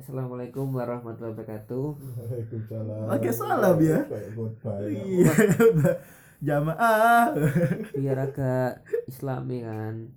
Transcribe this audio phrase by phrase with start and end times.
[0.00, 1.84] Assalamualaikum warahmatullahi wabarakatuh.
[1.92, 3.04] Waalaikumsalam.
[3.12, 4.00] Pakai salam ya.
[4.32, 4.96] Goodbye.
[4.96, 5.32] Iya,
[6.48, 7.36] jamaah.
[7.92, 10.08] Biar agak islami kan.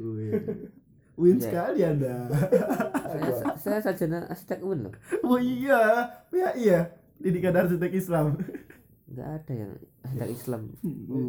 [0.00, 0.32] Win,
[1.20, 1.44] Win Iya.
[1.44, 2.32] sekali Anda.
[2.32, 3.30] Saya,
[3.60, 4.94] saya sarjana arsitek UIN loh.
[5.20, 6.80] Oh iya, ya iya.
[7.20, 8.40] Didikan arsitek Islam.
[9.04, 9.72] Nggak ada yang
[10.10, 10.62] arsitek Islam.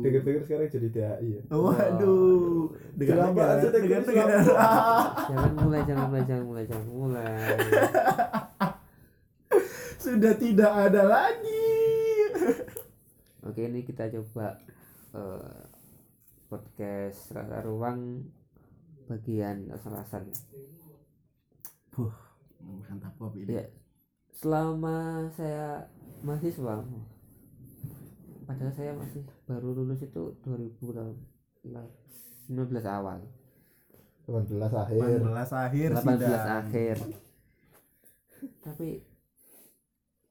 [0.02, 1.42] Dengar-dengar sekarang jadi DAI ya.
[1.54, 4.36] Waduh, dengan negara, arsitek dengan negara.
[5.30, 7.36] Jangan mulai, jangan mulai, jangan mulai, jangan mulai.
[10.04, 11.78] Sudah tidak ada lagi.
[13.46, 14.58] Oke, ini kita coba
[15.14, 15.62] eh,
[16.50, 18.26] podcast rasa ruang
[19.06, 20.26] bagian asal-asal.
[22.90, 23.62] Mantap pop ini.
[23.62, 23.66] Ya,
[24.34, 25.86] selama saya
[26.26, 26.82] mahasiswa,
[28.52, 31.72] padahal saya masih baru lulus itu 2019
[32.86, 33.20] awal,
[34.28, 35.00] 18 akhir.
[35.24, 35.24] 18
[35.56, 36.48] akhir 18 sidang.
[36.60, 36.98] akhir.
[38.60, 38.90] Tapi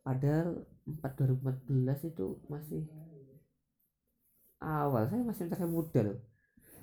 [0.01, 0.49] padahal
[0.85, 2.83] 4 2014 itu masih
[4.61, 6.19] awal, saya masih masih muda loh.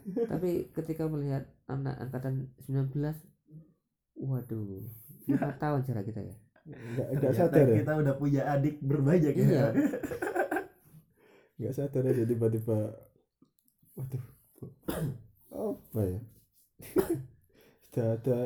[0.07, 2.95] Tapi ketika melihat anak angkatan 19
[4.17, 4.63] waduh,
[5.27, 6.35] lima tahun jarak kita ya.
[6.67, 7.75] Enggak enggak sadar ya.
[7.79, 9.47] kita udah punya adik berbanyak Iya.
[9.47, 9.67] ya.
[11.58, 12.77] Enggak sadar aja tiba-tiba
[13.97, 14.23] waduh.
[15.50, 16.19] Apa ya?
[17.81, 18.39] Sudah ada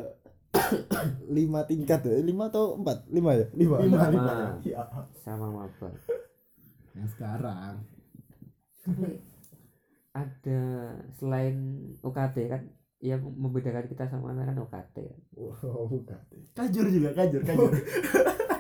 [1.28, 2.16] lima tingkat ya?
[2.24, 4.12] lima atau empat lima ya lima Lima, Sama.
[4.16, 4.34] lima.
[4.64, 4.82] Ya.
[5.20, 5.90] Sama maba.
[6.96, 7.76] Yang sekarang.
[8.82, 9.22] tapi
[10.12, 10.62] ada
[11.16, 11.56] selain
[12.02, 12.62] UKT kan
[13.00, 15.20] yang membedakan kita sama anak kan UKT kan.
[15.38, 16.20] wow bukan
[16.52, 17.72] Kajur juga, kajur, kajur.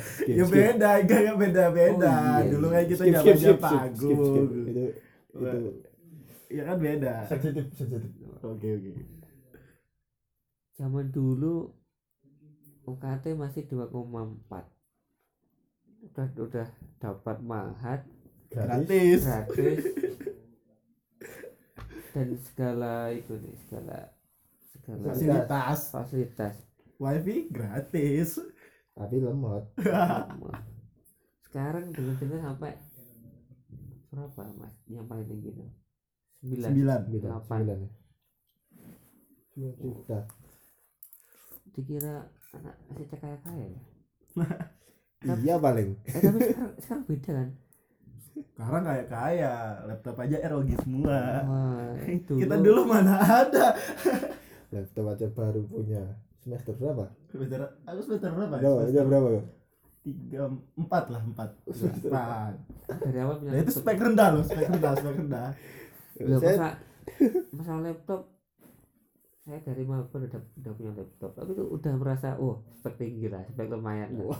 [0.00, 2.14] skip, ya beda, enggak enggak beda beda.
[2.14, 2.72] Oh, iya, Dulu iya.
[2.72, 4.18] kan kita skip skip skip panggung.
[4.24, 4.84] itu
[5.36, 5.60] itu
[6.52, 7.14] Ya kan beda.
[7.28, 8.12] sensitif sensitif
[8.42, 8.92] Oke oke.
[10.78, 11.72] Zaman dulu
[12.90, 14.64] UKT masih 2,4
[16.06, 16.68] udah udah
[17.02, 18.00] dapat mahat
[18.50, 19.22] gratis Gratis.
[19.24, 19.82] gratis
[22.14, 23.98] dan segala itu nih segala
[24.72, 25.80] segala Fasilitas.
[25.92, 26.56] fasilitas
[26.98, 28.38] Wifi gratis.
[28.92, 29.64] Tapi lemot.
[31.48, 32.72] Sekarang dengar-dengar sampai
[34.12, 34.74] berapa mas?
[34.88, 35.64] Yang paling tinggi itu?
[36.40, 36.68] Sembilan.
[36.68, 37.00] Sembilan.
[37.08, 37.24] sembilan.
[37.28, 37.58] Delapan.
[37.60, 37.90] sembilan ya?
[39.52, 40.18] Sembilan juta.
[41.72, 42.14] Dikira
[42.52, 43.82] anak arsitek kaya kaya ya?
[45.22, 46.02] Iya paling.
[46.02, 47.48] Eh tapi sekarang sekarang beda kan?
[48.42, 49.54] Sekarang kayak kaya,
[49.86, 51.18] laptop aja ROG semua.
[51.46, 53.70] wah itu Kita dulu mana ada.
[54.74, 56.02] laptop aja baru punya.
[56.42, 58.54] Semester berapa Semester, aku semester berapa?
[58.60, 58.68] ya?
[58.68, 59.28] Semester berapa
[60.02, 61.50] tiga empat lah empat.
[61.62, 62.52] Empat.
[63.06, 65.48] dari awal punya Nah, itu spek rendah loh, spek rendah, spek rendah.
[66.22, 66.76] Loh, masa
[67.50, 68.28] masalah laptop
[69.42, 73.42] saya dari maba udah udah punya laptop tapi itu udah merasa oh spek tinggi lah
[73.48, 74.38] spek lumayan lah.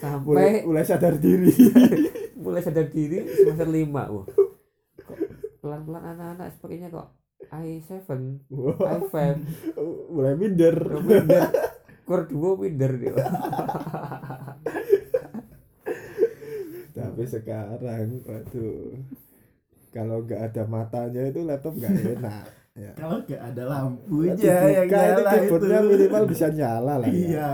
[0.00, 1.52] sampai mulai mulai sadar diri
[2.44, 4.24] mulai sadar diri semester lima wah
[5.04, 5.18] kok
[5.60, 7.12] pelan pelan anak anak speknya kok
[7.52, 7.92] i7
[8.48, 9.14] i5
[10.16, 11.71] mulai minder minder
[12.28, 13.14] 2 minder dia
[16.92, 18.96] tapi sekarang waduh
[19.92, 22.92] kalau nggak ada matanya itu laptop nggak enak ya.
[22.96, 25.28] Kalau nggak ada lampunya Dibuka yang itu nyala itu.
[25.36, 27.12] keyboardnya minimal bisa nyala lah ya.
[27.12, 27.48] Iya.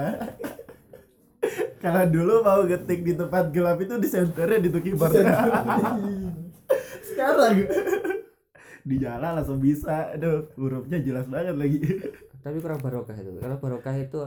[1.82, 5.18] Karena dulu mau ngetik di tempat gelap itu disenternya di tuh keyboard.
[7.02, 7.66] Sekarang
[8.86, 10.14] dinyala langsung bisa.
[10.14, 11.78] Aduh, hurufnya jelas banget lagi.
[12.38, 14.18] tapi kurang barokah itu kalau barokah itu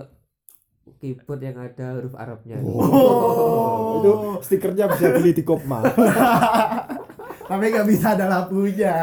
[0.99, 4.11] keyboard yang ada huruf Arabnya Oh, itu
[4.43, 5.85] stikernya bisa beli di Kopma.
[7.49, 8.95] Tapi nggak bisa ada lampunya.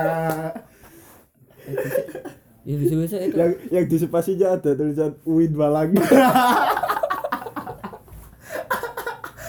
[2.69, 5.93] ya bisa bisa itu yang yang di spasinya ada tulisan Win Balang.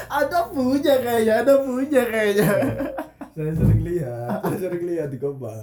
[0.09, 2.49] Ada punya kayaknya, ada punya kayaknya.
[3.37, 5.53] saya sering lihat, saya sering lihat di Kopma.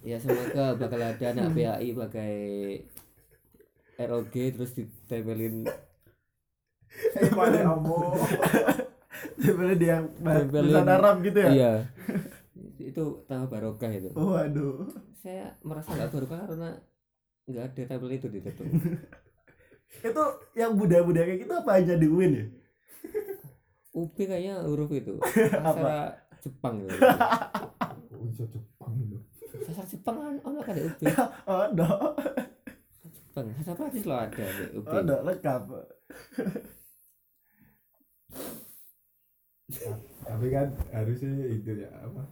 [0.00, 2.34] ya semoga bakal ada anak PAI pakai
[3.98, 5.66] ROG terus ditempelin
[7.14, 7.94] Gimana kamu?
[9.36, 10.86] Sebenarnya dia yang Tempelin.
[10.88, 11.50] Arab gitu ya?
[11.50, 11.72] iya
[12.88, 14.86] itu tambah barokah itu Waduh.
[15.14, 16.70] saya merasa nggak barokah karena
[17.44, 18.62] nggak ada tabel itu di situ
[20.00, 22.46] Itu yang budak-budak kayak gitu apa aja di UIN ya?
[23.90, 26.94] UB kayaknya huruf itu sastra Jepang gitu.
[26.94, 29.18] Oh, iso Jepang lho.
[29.64, 31.00] sastra Jepang kan ono kan di UB
[31.44, 32.14] Oh, no.
[33.58, 35.62] Sastra Prancis lo ada di UB Oh, no, lengkap.
[40.24, 42.22] Tapi kan harusnya itu ya apa?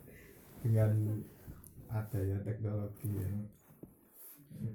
[0.65, 0.91] Dengan
[1.93, 3.29] adanya teknologi ya.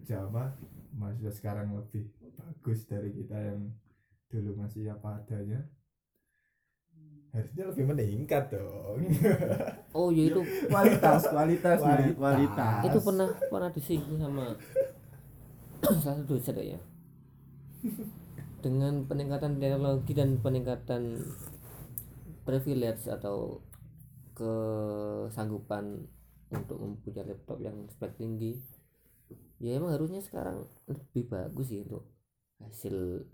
[0.06, 0.54] Java
[0.94, 2.06] mahasiswa sekarang lebih
[2.38, 3.72] bagus dari kita yang
[4.30, 5.66] dulu masih apa adanya
[7.32, 9.08] harusnya lebih meningkat dong
[9.98, 12.16] oh ya itu kualitas kualitas Kualitas.
[12.20, 14.46] kualitas itu pernah pernah disinggung sama
[15.82, 16.80] salah satu dosen ya.
[18.62, 21.18] Dengan peningkatan teknologi dan peningkatan
[22.46, 23.62] privilege atau
[24.38, 26.06] kesanggupan
[26.52, 28.60] untuk mempunyai laptop yang spek tinggi
[29.62, 32.10] ya emang harusnya sekarang lebih bagus sih untuk
[32.66, 33.26] hasil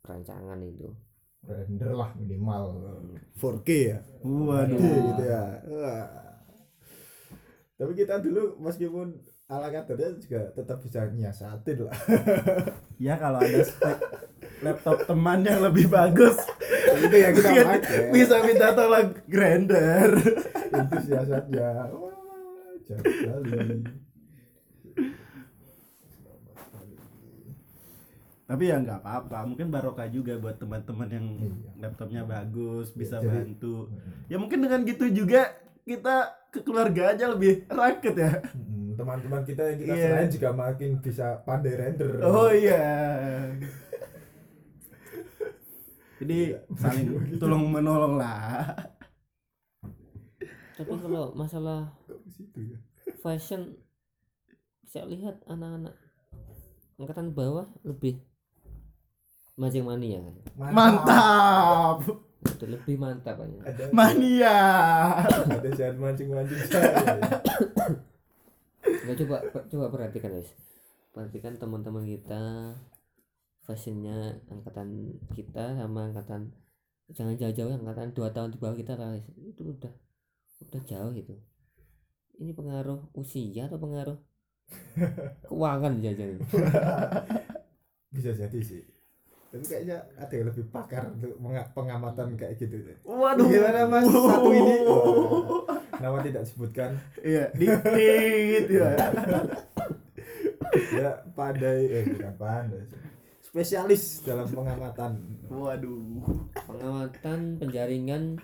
[0.00, 0.88] perancangan itu.
[1.44, 2.64] Render lah minimal.
[3.36, 3.98] 4K ya.
[4.24, 4.80] Waduh.
[4.80, 5.44] Gitu ya.
[5.68, 6.08] Wah.
[7.84, 9.12] Tapi kita dulu meskipun
[9.44, 11.92] ala kadarnya juga tetap bisa nyiasatin lah.
[12.96, 13.98] Ya kalau ada spek
[14.64, 16.40] laptop teman yang lebih bagus
[16.96, 18.08] itu ya kita pakai.
[18.08, 20.16] bisa minta tolong grinder
[20.72, 21.92] itu siasatnya.
[21.92, 22.16] Wah
[22.88, 23.84] jauh sekali.
[28.44, 31.52] Tapi ya nggak apa-apa mungkin barokah juga buat teman-teman yang Iya.
[31.80, 33.88] laptopnya bagus bisa jadi- bantu.
[34.28, 35.52] Ya mungkin dengan gitu juga
[35.84, 36.16] kita
[36.48, 38.32] ke keluarga aja lebih raket ya.
[38.94, 40.06] Teman-teman kita yang kita Iya.
[40.06, 42.22] selain juga makin bisa pandai render.
[42.22, 42.84] Oh iya.
[46.16, 46.58] Jadi Iya.
[46.74, 47.06] saling
[47.42, 48.70] tolong menolong lah.
[50.74, 51.94] Tapi kalau masalah
[52.54, 52.78] ya?
[53.20, 53.78] fashion
[54.84, 55.94] saya lihat anak-anak
[56.96, 58.22] angkatan bawah lebih
[59.54, 60.22] mancing mania.
[60.22, 61.98] Kan mantap
[62.44, 64.58] itu lebih mantap ada mania.
[65.54, 66.92] Ada jangan mancing-mancing saya.
[68.84, 69.36] Nggak, coba
[69.72, 70.52] coba perhatikan guys.
[71.12, 72.74] Perhatikan teman-teman kita
[73.64, 76.52] fashionnya angkatan kita sama angkatan
[77.12, 79.24] jangan jauh-jauh angkatan dua tahun di bawah kita guys.
[79.40, 79.92] itu udah
[80.68, 81.34] udah jauh itu
[82.40, 84.18] ini pengaruh usia atau pengaruh
[85.48, 86.40] keuangan jajan
[88.12, 88.93] bisa jadi sih
[89.54, 91.38] tapi kayaknya ada yang lebih pakar untuk
[91.78, 92.74] pengamatan kayak gitu
[93.06, 93.46] waduh.
[93.46, 94.10] Gimana, Mas?
[94.10, 94.74] Satu ini?
[94.82, 95.78] Wah.
[96.02, 96.98] nama tidak disebutkan.
[97.22, 97.54] Iya.
[97.54, 98.90] Dikit ya.
[100.74, 101.86] Ya pandai.
[101.86, 102.82] Eh bukan pandai
[103.54, 104.26] spesialis.
[104.26, 105.22] Dalam pengamatan.
[105.46, 106.50] Waduh.
[106.66, 108.42] Pengamatan penjaringan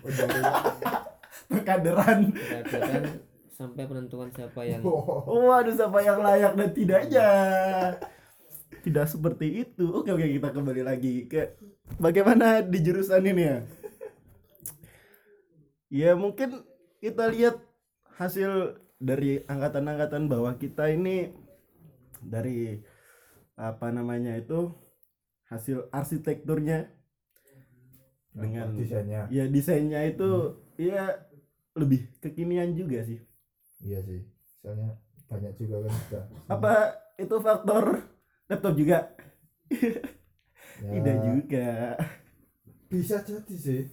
[1.51, 3.19] pekaderan penjaringan
[3.51, 7.29] sampai penentuan siapa yang Oh, Waduh, siapa yang layak dan tidaknya?
[8.81, 9.85] Tidak seperti itu.
[9.93, 11.53] Oke, oke, kita kembali lagi ke
[12.01, 13.57] bagaimana di jurusan ini ya.
[15.91, 16.65] Ya, mungkin
[17.03, 17.61] kita lihat
[18.17, 21.33] hasil dari angkatan-angkatan bawah kita ini
[22.21, 22.77] dari
[23.57, 24.73] apa namanya itu
[25.49, 26.87] hasil arsitekturnya
[28.31, 31.19] dengan desainnya ya desainnya itu ya
[31.75, 33.19] lebih kekinian juga sih.
[33.83, 34.23] iya sih
[34.63, 34.95] soalnya
[35.27, 36.73] banyak juga kan apa
[37.19, 38.05] itu faktor
[38.51, 38.99] laptop juga.
[40.81, 41.69] Ya, tidak juga.
[42.89, 43.85] Bisa jadi sih.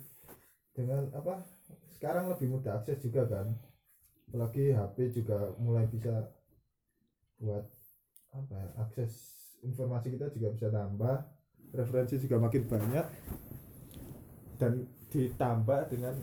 [0.72, 1.44] Dengan apa?
[1.92, 3.52] Sekarang lebih mudah akses juga kan.
[4.32, 6.32] Apalagi HP juga mulai bisa
[7.36, 7.68] buat
[8.32, 9.12] apa ya, akses
[9.60, 11.28] informasi kita juga bisa tambah.
[11.76, 13.06] Referensi juga makin banyak.
[14.56, 16.16] Dan ditambah dengan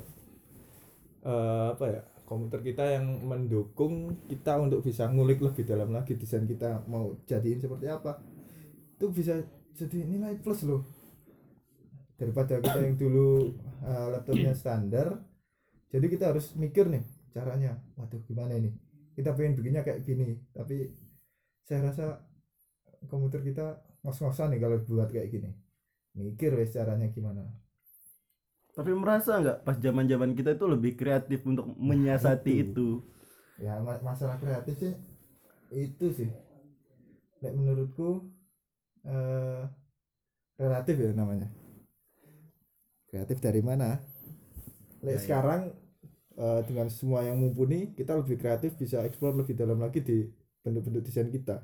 [1.29, 6.43] eh, apa ya komputer kita yang mendukung kita untuk bisa ngulik lebih dalam lagi desain
[6.49, 8.17] kita mau jadiin seperti apa.
[8.97, 9.39] Itu bisa
[9.77, 10.83] jadi nilai plus loh.
[12.17, 13.53] Daripada kita yang dulu
[13.85, 15.19] uh, laptopnya standar
[15.91, 17.79] jadi kita harus mikir nih caranya.
[17.95, 18.73] Waduh gimana ini?
[19.15, 20.91] Kita pengen bikinnya kayak gini tapi
[21.63, 22.19] saya rasa
[23.07, 25.51] komputer kita ngos-ngosan nih kalau buat kayak gini.
[26.15, 27.64] Mikir wes caranya gimana
[28.77, 32.63] tapi merasa nggak pas zaman zaman kita itu lebih kreatif untuk menyiasati itu.
[32.63, 32.87] itu?
[33.65, 34.93] Ya ma- masalah kreatif sih
[35.85, 36.29] itu sih.
[37.41, 38.07] Nek menurutku
[39.05, 39.63] eh,
[40.59, 41.47] relatif ya namanya.
[43.09, 43.97] Kreatif dari mana?
[45.05, 45.25] Lek Ya, ya.
[45.25, 45.61] sekarang
[46.37, 50.17] eh, dengan semua yang mumpuni kita lebih kreatif bisa eksplor lebih dalam lagi di
[50.63, 51.63] bentuk-bentuk desain kita.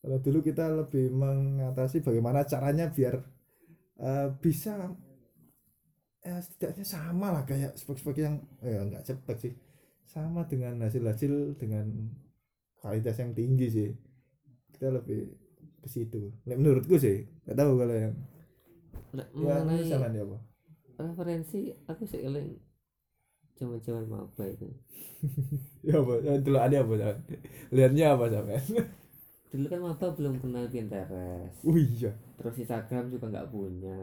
[0.00, 3.14] Kalau dulu kita lebih mengatasi bagaimana caranya biar
[4.00, 4.74] eh, bisa
[6.20, 9.54] ya setidaknya sama lah kayak spek-spek yang eh enggak spek sih.
[10.04, 11.86] Sama dengan hasil-hasil dengan
[12.80, 13.88] kualitas yang tinggi sih.
[14.74, 15.20] Kita lebih
[15.82, 16.20] ke situ.
[16.48, 18.14] Menurutku sih nggak tahu kalau yang
[19.10, 20.38] Nah, ya mengenai apa?
[21.00, 22.60] referensi aku seeling
[23.58, 24.68] zaman-zaman maba itu.
[25.86, 26.14] Ya apa?
[26.24, 26.94] Ya, dulu ada apa?
[27.00, 27.16] Sam?
[27.72, 28.64] lihatnya apa sampean
[29.50, 31.58] dulu kan maba belum kenal Pinterest.
[31.66, 32.14] Oh iya.
[32.38, 33.98] Terus Instagram juga nggak punya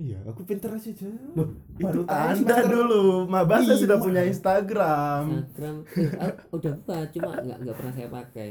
[0.00, 0.88] iya aku pinter aja
[1.36, 3.28] Loh, Baru anda dulu.
[3.28, 3.84] mabasa Iya.
[3.84, 5.44] sudah punya Instagram.
[5.44, 5.76] Instagram.
[5.92, 8.48] Eh, ah, udah buka cuma nggak nggak pernah saya pakai.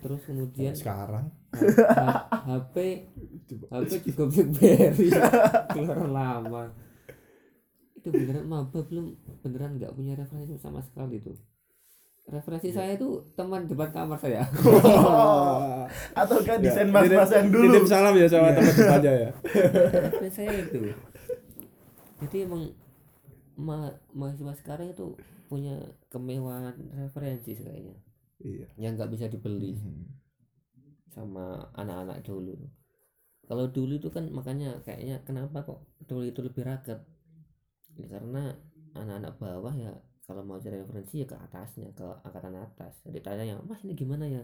[0.00, 1.26] Terus kemudian sekarang?
[1.50, 2.76] HP
[3.68, 5.08] HP juga BlackBerry.
[5.70, 6.64] Keluaran lama.
[7.92, 9.12] Itu beneran maba belum?
[9.40, 11.36] Beneran nggak punya referensi sama sekali tuh
[12.26, 14.44] referensi saya itu teman depan kamar saya.
[16.20, 17.64] Atau kan Ya, desain mas-mas titip- yang dulu?
[17.66, 18.54] titip salam ya sama Iya.
[18.54, 19.30] teman depannya ya.
[20.04, 20.80] Referensi saya itu.
[22.20, 22.62] Jadi emang
[23.56, 23.78] ma
[24.10, 25.74] mahasiswa sekarang itu punya
[26.06, 27.92] kemewahan referensi kayaknya
[28.38, 28.64] iya.
[28.78, 29.76] Yang nggak bisa dibeli
[31.08, 32.54] sama anak-anak dulu.
[33.42, 37.02] Kalau dulu itu kan makanya kayaknya kenapa kok dulu itu lebih raket?
[37.98, 38.54] Ya, karena
[38.92, 39.90] anak-anak bawah ya
[40.24, 43.02] kalau mau cari referensi ya ke atasnya ke angkatan atas.
[43.02, 44.42] Jadi tanya ya mas ini gimana ya?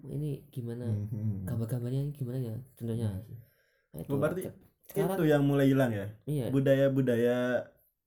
[0.00, 0.88] Ini gimana?
[0.88, 1.44] Mhm.
[1.44, 2.56] gambar-gambarnya ini gimana ya?
[2.76, 3.08] Contohnya.
[3.90, 4.42] Nah, itu Oh, berarti
[4.90, 6.06] sekarang itu yang mulai hilang ya?
[6.24, 6.46] Iya.
[6.52, 7.38] Budaya-budaya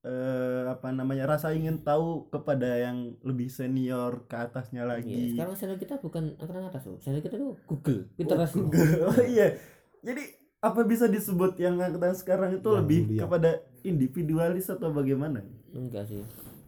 [0.04, 4.92] eh, apa namanya rasa ingin tahu kepada yang lebih senior ke atasnya iya.
[4.92, 5.22] lagi.
[5.34, 8.54] sekarang channel kita bukan angkatan atas tuh channel kita tuh Google Pinterest.
[8.60, 8.68] Loh.
[9.10, 9.56] oh iya.
[10.04, 10.24] Jadi
[10.60, 13.20] apa bisa disebut yang angkatan sekarang itu Yang lebih mulia.
[13.24, 13.50] kepada
[13.84, 15.40] individualis atau bagaimana?
[15.72, 16.22] Enggak sih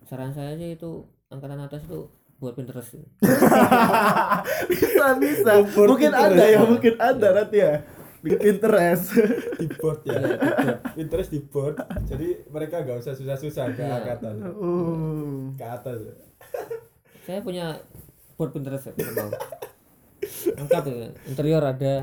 [0.06, 2.94] saran saya sih itu angkatan atas itu buat Pinterest
[4.72, 5.52] bisa bisa.
[5.56, 7.74] Import mungkin itu ada ya mungkin ada nanti ya
[8.20, 9.06] bikin Pinterest.
[9.62, 10.18] Di board ya.
[10.18, 10.76] Iya.
[10.94, 11.78] Pinterest di board.
[12.06, 14.02] Jadi mereka nggak usah susah-susah ke Iya.
[14.02, 14.36] angkatan.
[14.52, 15.54] Oh.
[15.54, 16.16] ke atas ya.
[17.26, 17.78] saya punya
[18.34, 19.30] board Pinterest ya, kalau mau.
[20.58, 21.10] Lengkap ya.
[21.30, 21.94] Interior ada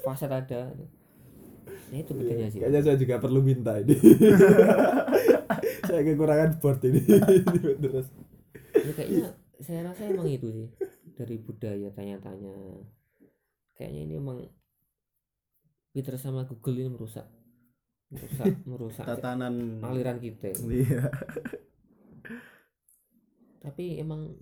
[0.00, 0.72] fasad ada.
[1.86, 2.58] Nah itu bedanya sih.
[2.58, 3.94] Kayaknya saya juga perlu minta ini
[6.04, 7.00] kekurangan board ini.
[7.64, 8.10] Pinterest
[8.76, 9.26] ya, kayaknya
[9.60, 10.68] saya rasa emang itu sih
[11.16, 12.54] dari budaya tanya-tanya.
[13.76, 14.38] Kayaknya ini emang
[15.92, 17.24] Pinterest sama Google ini merusak
[18.06, 19.80] merusak merusak tatanan.
[19.82, 21.08] aliran kita iya.
[23.64, 24.36] Tapi emang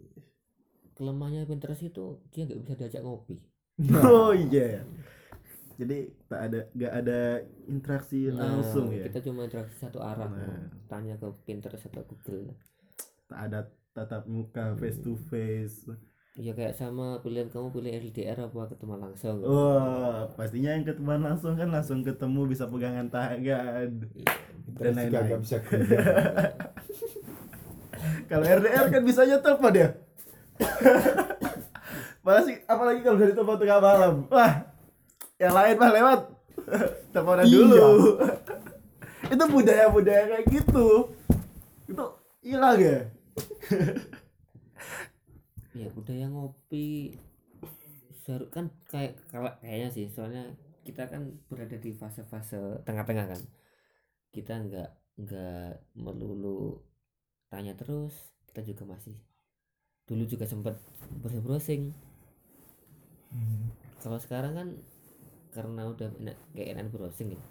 [0.98, 3.38] kelemahannya Pinterest itu dia nggak bisa diajak ngopi.
[4.04, 4.82] Oh iya
[5.74, 7.20] jadi tak ada nggak ada
[7.66, 9.06] interaksi Nah, langsung ya?
[9.06, 10.70] kita cuma interaksi satu arah Nah.
[10.86, 12.54] tanya ke Pinterest atau Google.
[13.26, 13.58] Tak ada
[13.90, 15.86] tatap muka face to face.
[16.34, 19.38] Ya kayak sama pilihan kamu pilih LDR apa ketemu langsung.
[19.40, 24.02] Wah pastinya yang ketemu langsung kan langsung ketemu bisa pegangan tangan.
[24.66, 25.38] Pinterest juga lain-lain.
[25.38, 25.56] bisa
[28.26, 29.88] kalau RDR kan bisa telepon ya
[32.20, 34.14] apalagi apalagi kalau dari telepon tengah malam.
[34.30, 34.52] Wah
[35.36, 36.20] yang lain mah lewat.
[37.12, 37.52] Teleponan Iya.
[37.52, 37.86] dulu.
[39.34, 40.86] Itu budaya-budaya kayak gitu.
[41.86, 42.04] Itu
[42.40, 42.98] hilang ya?
[45.74, 47.18] Ya budaya ngopi.
[48.22, 50.54] Seru kan kayak kalau kayaknya sih soalnya
[50.86, 53.42] kita kan berada di fase-fase tengah-tengah kan.
[54.30, 56.78] Kita nggak nggak melulu
[57.46, 58.14] tanya terus
[58.50, 59.14] kita juga masih
[60.04, 60.74] dulu juga sempat
[61.22, 61.94] browsing
[63.30, 63.66] Mhm.
[63.98, 64.68] kalau sekarang kan
[65.54, 67.42] karena udah enak kayak enak browsing ya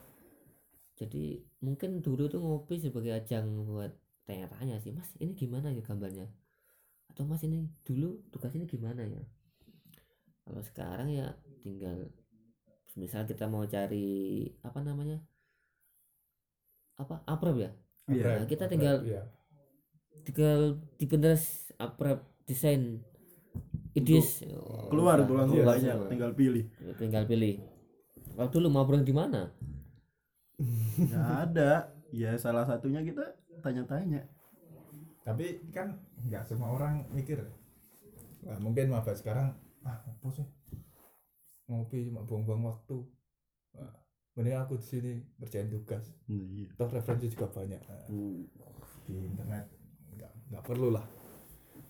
[0.93, 6.27] jadi mungkin dulu tuh ngopi sebagai ajang buat tanya-tanya sih mas ini gimana ya gambarnya
[7.10, 9.24] atau mas ini dulu tugas ini gimana ya
[10.43, 11.31] kalau sekarang ya
[11.63, 12.12] tinggal
[12.93, 15.17] misal kita mau cari apa namanya
[16.95, 17.72] apa aprep ya
[18.03, 18.43] Iya.
[18.43, 19.24] Nah, kita tinggal Iya.
[20.27, 23.00] tinggal di Pinterest aprep desain
[23.95, 24.43] idis
[24.91, 25.24] keluar
[25.79, 26.10] banyak semua.
[26.12, 26.65] tinggal pilih
[27.00, 27.55] tinggal pilih
[28.34, 29.50] kalau dulu mau browsing di mana?
[30.98, 31.72] Nggak ada.
[32.13, 33.25] Ya salah satunya kita
[33.62, 34.25] tanya-tanya.
[35.25, 37.42] Tapi kan nggak semua orang mikir.
[38.44, 39.56] Nah, mungkin maba sekarang
[39.88, 40.46] ah apa sih?
[41.70, 42.98] Ngopi cuma buang-buang waktu.
[43.80, 43.94] Nah,
[44.36, 46.12] mending aku di sini kerjain tugas.
[46.28, 46.70] Iya.
[46.75, 47.82] toh referensi juga banyak.
[47.82, 48.06] Nah,
[49.08, 49.66] di internet
[50.18, 51.06] nggak nggak perlu lah.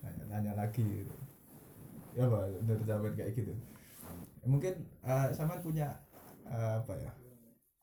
[0.06, 1.16] Nanya-nanya lagi gitu.
[2.14, 3.54] ya pak dari zaman kayak gitu.
[4.46, 5.90] Mungkin eh, sama punya
[6.46, 7.12] apa ya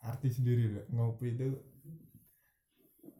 [0.01, 1.49] arti sendiri ngopi itu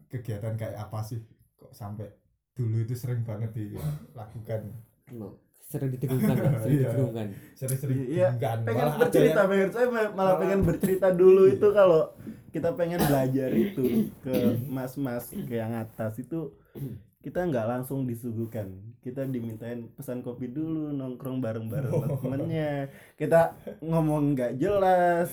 [0.07, 1.21] kegiatan kayak apa sih?
[1.55, 2.09] Kok sampai
[2.51, 4.75] dulu itu sering banget dilakukan
[5.63, 6.89] sering didengungkan ya, sering Iya.
[6.89, 11.43] didengungkan sering-sering Iya, pengen Malah bercerita yang- pengen saya ma- malah malah- pengen bercerita dulu
[11.45, 11.55] Iya.
[11.55, 12.01] itu kalau
[12.51, 13.83] kita pengen belajar itu
[14.19, 14.33] ke
[14.67, 16.51] mas-mas ke yang atas itu
[17.21, 18.73] kita nggak langsung disuguhkan.
[18.99, 22.89] Kita dimintain pesan kopi dulu nongkrong bareng-bareng sama temennya.
[23.13, 25.29] Kita ngomong nggak jelas.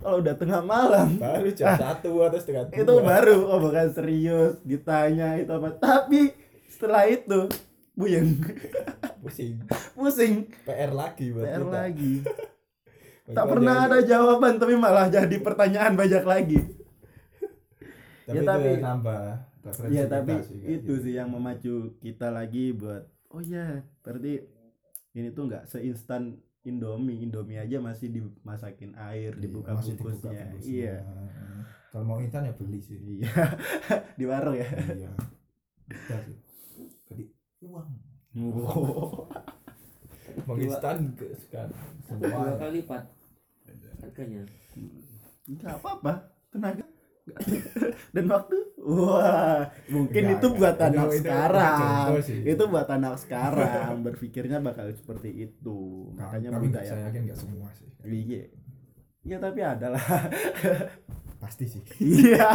[0.00, 1.20] Kalau udah tengah malam.
[1.20, 2.80] Baru jam satu atau setengah dua.
[2.80, 4.56] Itu baru oh bukan serius.
[4.64, 5.76] Ditanya itu apa.
[5.76, 6.32] Tapi
[6.66, 7.52] setelah itu
[7.92, 8.40] buyeng.
[9.20, 9.60] Pusing.
[9.92, 10.48] Pusing.
[10.64, 11.68] PR lagi buat PR kita.
[11.68, 12.14] lagi.
[13.30, 16.58] Tak pernah ada jawaban tapi malah jadi pertanyaan banyak lagi.
[18.26, 21.02] Tapi, Ya, tapi- nambah referensi ya kita tapi sih, kayak itu gitu.
[21.06, 24.32] sih yang memacu kita lagi buat oh ya berarti
[25.14, 30.44] ini tuh nggak seinstan Indomie Indomie aja masih dimasakin air dibuka Masih dibuka bungkusnya.
[30.52, 30.68] bungkusnya.
[30.68, 30.96] iya.
[31.90, 33.00] Kalau mau instan ya beli sih.
[33.00, 33.32] Iya.
[34.20, 34.68] Di warung ya?
[34.68, 35.10] Iya.
[36.22, 36.38] Sih.
[37.08, 37.24] Jadi
[37.66, 37.88] uang.
[38.38, 39.26] Wow.
[40.46, 41.74] mau instan ke sekarang.
[42.06, 43.02] Sampai dua kali lipat
[44.04, 44.42] harganya.
[45.50, 46.12] Nggak apa-apa.
[46.52, 46.84] Tenaga
[48.14, 50.58] dan waktu wah mungkin Enggak, itu enggak.
[50.58, 52.08] buat anak itu- sekarang.
[52.44, 53.92] itu buat anak sekarang.
[54.06, 55.78] Berpikirnya bakal seperti itu.
[56.14, 57.88] Makanya tapi nggak- budaya saya yakin nggak semua sih.
[58.02, 58.42] Iya.
[59.20, 60.00] Iya tapi ada lah.
[61.42, 61.82] Pasti sih.
[61.98, 62.48] Iya.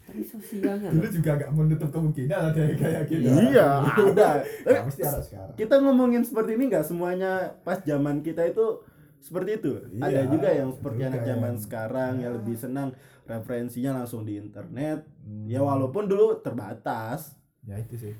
[0.00, 3.30] Tapi sosialnya dulu juga nggak menutup kemungkinan ada yang kayak gitu.
[3.30, 4.28] Iya ada.
[4.60, 5.54] Nggak mesti ada sekarang.
[5.54, 8.82] kita ngomongin seperti ini nggak semuanya pas zaman kita itu
[9.20, 9.72] seperti itu.
[9.92, 12.88] Iya, ada juga yang seperti anak zaman yang- sekarang yang lebih senang
[13.24, 15.04] referensinya langsung di internet.
[15.20, 15.46] Hmm.
[15.46, 17.36] ya walaupun dulu terbatas.
[17.62, 18.14] Ya itu sih.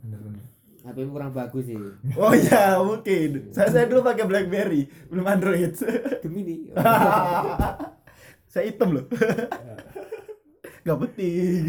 [0.00, 0.42] Bener-bener
[0.82, 1.76] HP kurang bagus sih.
[2.18, 3.50] Oh ya mungkin.
[3.50, 5.74] Saya saya dulu pakai BlackBerry belum Android.
[6.24, 6.58] Demi nih
[8.50, 9.04] saya hitam loh.
[10.80, 11.62] Nggak penting.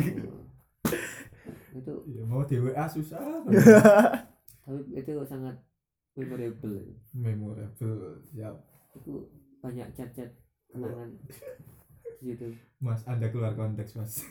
[1.74, 3.44] Itu ya, mau di WA susah.
[4.64, 5.56] Tapi itu sangat
[6.18, 6.98] memorable.
[7.14, 8.50] Memorable ya
[8.98, 9.30] itu
[9.62, 10.34] banyak chat-chat
[10.74, 11.14] kenangan
[12.18, 12.50] di situ.
[12.82, 14.26] Mas anda keluar konteks mas.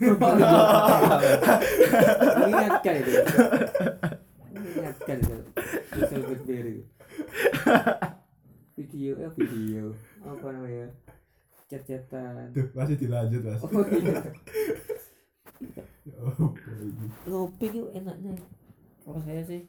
[2.42, 3.12] Mengingatkan itu.
[4.50, 5.38] Mengingatkan itu.
[5.94, 6.82] Social blackberry
[8.76, 9.94] video eh video.
[10.26, 10.90] Apa namanya?
[11.70, 12.50] Chat-chatan.
[12.50, 13.62] Tuh masih dilanjut mas.
[13.62, 14.18] Oh iya.
[16.16, 16.52] Oh,
[17.26, 18.34] ngopi itu enaknya.
[19.02, 19.62] Kalau saya sih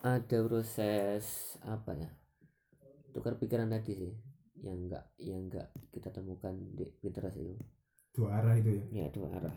[0.00, 2.10] ada proses apa ya
[3.12, 4.14] tukar pikiran tadi sih
[4.64, 7.56] yang enggak yang enggak kita temukan di Pinterest itu
[8.16, 9.56] dua arah itu ya ya dua arah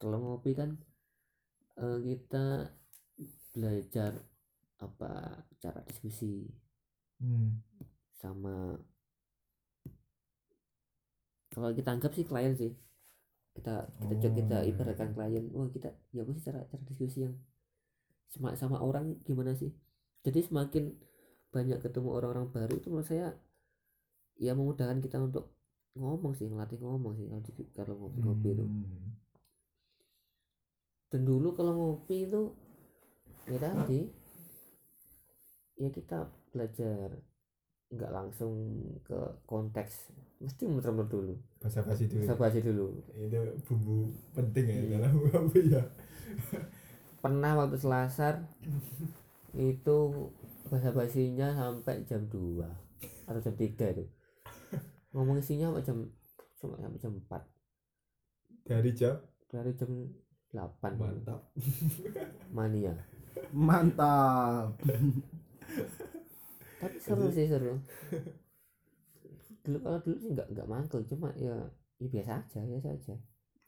[0.00, 0.76] kalau ngopi kan
[1.80, 2.72] eh, kita
[3.52, 4.12] belajar
[4.80, 6.48] apa cara diskusi
[7.20, 7.60] hmm.
[8.16, 8.76] sama
[11.52, 12.72] kalau kita anggap sih klien sih
[13.56, 15.14] kita kita Oh, kita iya, ibaratkan iya.
[15.16, 17.34] klien wah kita ya apa sih cara cara diskusi yang
[18.30, 19.70] sama sama orang gimana sih?
[20.22, 20.94] Jadi semakin
[21.50, 23.34] banyak ketemu orang-orang baru itu menurut saya
[24.38, 25.50] ya memudahkan kita untuk
[25.98, 28.64] ngomong sih ngelatih ngomong sih kalau di- kalau ngopi ngopi itu.
[28.64, 29.10] Hmm.
[31.10, 32.54] dan dulu kalau ngopi itu
[33.50, 34.06] ya tadi
[35.74, 36.18] ya kita
[36.54, 37.10] belajar
[37.90, 38.52] nggak langsung
[39.02, 39.18] ke
[39.50, 41.34] konteks mesti muter-muter dulu.
[41.58, 42.24] Bahasa basi dulu.
[42.30, 42.86] Bahas dulu.
[43.18, 43.96] Itu bumbu
[44.30, 44.96] penting ya Iya.
[45.02, 45.82] dalam ngopi ya
[47.20, 48.48] pernah waktu selasar
[49.56, 49.96] itu
[50.72, 52.64] bahasa basinya sampai jam 2
[53.28, 54.04] atau jam 3 itu.
[55.12, 55.98] Ngomong isinya sampai jam
[56.60, 57.60] cuma sampai jam 4
[58.70, 59.18] dari jam?
[59.50, 59.90] Dari jam
[60.54, 61.40] 8 mantap.
[62.54, 62.94] Mania.
[63.50, 64.78] Mantap.
[66.78, 67.82] Tapi seru sih seru.
[69.66, 71.54] Dulu kalau dulu sih nggak nggak mangkel cuma ya
[72.00, 73.14] ya biasa aja biasa aja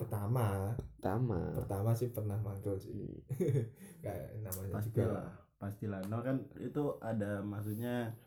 [0.02, 0.74] pertama.
[0.98, 1.38] Pertama.
[1.54, 3.22] Pertama sih pernah mangkel sih.
[4.04, 4.78] Kayak namanya juga.
[4.82, 6.02] Pastilah pastilah.
[6.10, 8.18] No kan itu ada maksudnya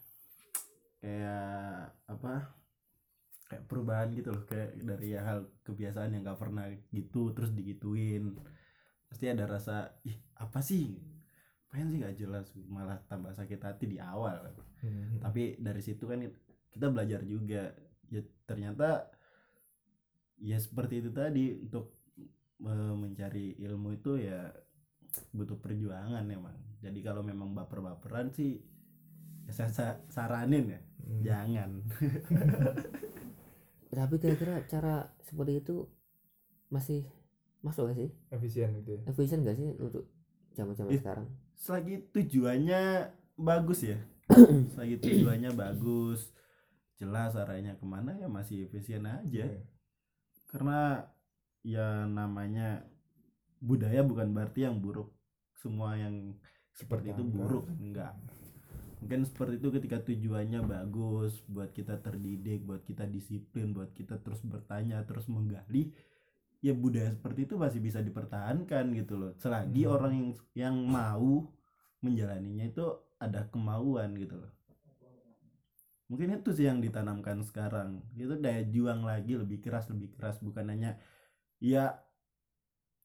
[1.04, 2.56] kayak apa?
[3.52, 8.40] Kayak perubahan gitu loh kayak dari hal kebiasaan yang gak pernah gitu terus digituin.
[9.12, 10.96] Pasti ada rasa ih apa sih?
[11.68, 14.56] Pengen sih gak jelas malah tambah sakit hati di awal.
[14.86, 15.18] Hmm.
[15.18, 16.24] tapi dari situ kan
[16.72, 17.76] kita belajar juga.
[18.08, 19.12] Ya ternyata
[20.40, 21.96] ya seperti itu tadi untuk
[22.66, 24.52] eh, mencari ilmu itu ya
[25.32, 26.56] butuh perjuangan emang.
[26.84, 28.60] Jadi kalau memang baper-baperan sih
[29.48, 30.82] ya saya sa- saranin ya.
[31.06, 31.22] Hmm.
[31.22, 31.70] jangan.
[33.96, 35.88] Tapi kira-kira cara seperti itu
[36.68, 37.08] masih
[37.64, 38.10] masuk gak sih?
[38.34, 39.02] Efisien gitu ya?
[39.08, 40.10] Efisien gak sih untuk
[40.58, 41.00] zaman-zaman Ih.
[41.00, 41.28] sekarang?
[41.56, 42.82] Selagi tujuannya
[43.40, 43.98] bagus ya.
[44.76, 46.36] Selagi tujuannya bagus
[46.96, 49.46] jelas arahnya ke mana ya masih efisien aja.
[49.46, 49.62] Iya.
[50.56, 51.04] Karena
[51.68, 52.88] ya namanya
[53.60, 55.12] budaya bukan berarti yang buruk.
[55.60, 56.32] Semua yang
[56.72, 58.16] seperti itu buruk enggak.
[59.04, 64.40] Mungkin seperti itu ketika tujuannya bagus buat kita terdidik buat kita disiplin buat kita terus
[64.48, 65.92] bertanya terus menggali
[66.64, 69.32] ya budaya seperti itu masih bisa dipertahankan gitu loh.
[69.36, 69.92] Selagi Hmm.
[69.92, 71.52] orang yang yang mau
[72.00, 72.86] menjalaninya itu
[73.20, 74.56] ada kemauan gitu loh
[76.06, 78.06] mungkin itu sih yang ditanamkan sekarang.
[78.14, 80.38] Itu daya juang lagi lebih keras lebih keras.
[80.42, 80.98] Bukan hanya
[81.58, 81.98] ya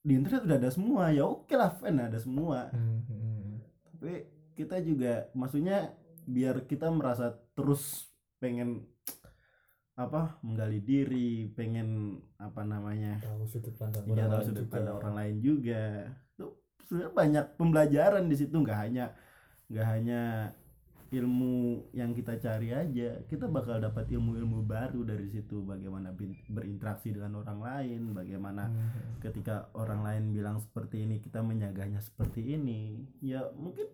[0.00, 1.04] di internet udah ada semua.
[1.12, 2.68] Ya oke lah fan ada semua.
[2.72, 3.52] Hmm, hmm.
[3.88, 4.14] tapi
[4.56, 5.96] kita juga maksudnya
[6.28, 8.84] biar kita merasa terus pengen
[10.00, 14.72] apa menggali diri pengen apa namanya tahu sudut pandang ya tahu lain sudut juga.
[14.72, 15.84] pandang orang lain juga.
[16.36, 16.46] Itu
[16.88, 18.54] sebenarnya banyak pembelajaran di situ.
[18.56, 19.04] Nggak hanya
[19.70, 20.20] nggak hanya
[21.10, 25.66] ilmu yang kita cari aja kita bakal dapat ilmu-ilmu baru dari situ.
[25.66, 26.14] Bagaimana
[26.46, 28.70] berinteraksi dengan orang lain bagaimana
[29.18, 33.02] ketika orang lain bilang seperti ini kita menyaganya seperti ini.
[33.18, 33.90] Ya mungkin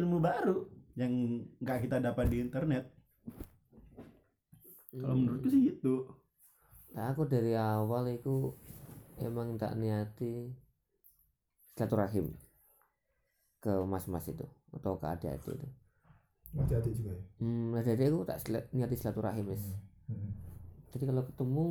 [0.00, 0.64] ilmu baru
[0.96, 2.88] yang nggak kita dapat di internet.
[4.94, 6.06] Kalau menurutku sih gitu.
[6.94, 8.54] Nah, aku dari awal itu
[9.18, 10.54] emang tak niati
[11.74, 12.30] silaturahim
[13.58, 15.83] ke mas-mas itu atau ke adik-adik itu.
[16.54, 19.64] Hati-hati juga ya Hmm, adik-adik aku tak sila- niati silaturahim wis.
[20.06, 20.30] Hmm.
[20.94, 21.66] Jadi kalau ketemu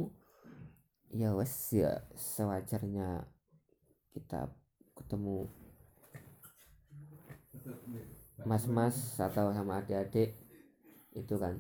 [1.14, 3.24] ya wes ya sewajarnya
[4.12, 4.52] kita
[4.94, 5.48] ketemu
[8.44, 10.36] mas-mas atau sama adik-adik
[11.16, 11.56] itu kan.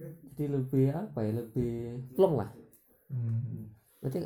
[0.00, 1.72] Jadi lebih apa ya lebih
[2.16, 2.50] plong lah.
[3.10, 3.66] Hmm.
[4.00, 4.22] nanti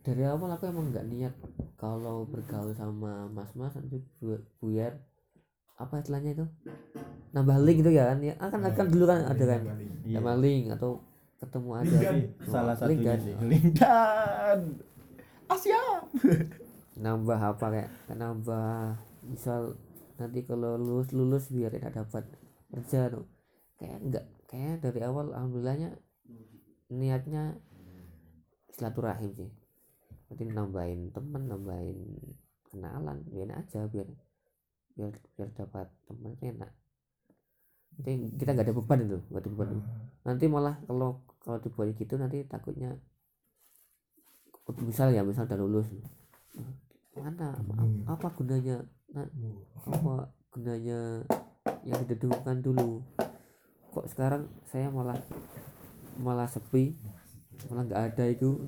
[0.00, 1.34] dari awal aku emang nggak niat
[1.74, 4.94] kalau bergaul sama mas-mas nanti bu- buyar
[5.78, 6.46] apa istilahnya itu?
[7.30, 9.60] Nambah link gitu ya kan ya akan akan dulu kan ada kan?
[10.02, 10.18] Iya.
[10.18, 10.98] nambah link atau
[11.38, 12.02] ketemu Cuma
[12.50, 13.18] salah link satunya kan?
[13.22, 13.34] sih.
[13.38, 14.60] LinkedIn
[15.48, 15.82] Asia.
[16.98, 17.90] Nambah apa kayak?
[18.10, 19.78] Nambah misal
[20.18, 22.26] nanti kalau lulus lulus biar tidak dapat
[22.74, 23.24] kerja tuh
[23.78, 24.26] kayak enggak.
[24.50, 25.94] Kayak dari awal alhamdulillahnya
[26.90, 27.54] niatnya
[28.74, 29.50] silaturahim sih.
[30.28, 32.18] Nanti nambahin teman nambahin
[32.68, 34.08] kenalan biar aja biar
[34.98, 36.70] biar biar dapat teman itu enak.
[37.94, 39.68] Nanti kita nggak ada beban itu nggak ada beban.
[40.26, 42.98] Nanti malah kalau kalau dibuat gitu nanti takutnya
[44.82, 45.86] misal ya misal udah lulus.
[47.14, 48.02] Mana Hmm.
[48.10, 48.82] apa gunanya?
[49.14, 49.30] Na-
[49.86, 51.22] apa gunanya
[51.86, 53.00] yang didedungkan dulu?
[53.94, 55.16] Kok sekarang saya malah
[56.18, 56.98] malah sepi
[57.70, 58.58] malah nggak ada itu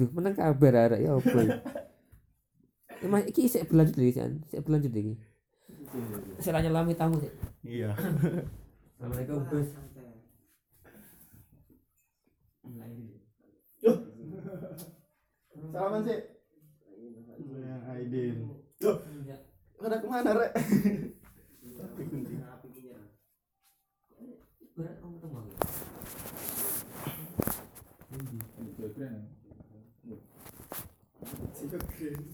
[0.00, 1.60] Duh, mana kabar arek ya apa ya?
[3.04, 4.40] Emang iki sik berlanjut lagi kan?
[4.48, 5.20] Sik berlanjut lagi.
[6.40, 7.28] Saya nyelami tamu sih.
[7.60, 7.92] Iya
[8.96, 9.68] Assalamualaikum Gus.
[15.70, 16.20] Salaman sih
[17.36, 18.36] Yang Aidin
[19.76, 20.52] Pada ke mana rek?
[24.80, 25.44] Berat kamu teman.
[32.00, 32.16] Juga keren.
[32.16, 32.29] Juga keren.